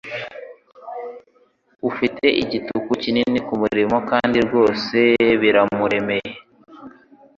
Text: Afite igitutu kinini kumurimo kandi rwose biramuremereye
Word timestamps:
Afite 1.89 2.25
igitutu 2.43 2.89
kinini 3.01 3.39
kumurimo 3.47 3.97
kandi 4.09 4.37
rwose 4.45 4.97
biramuremereye 5.41 6.33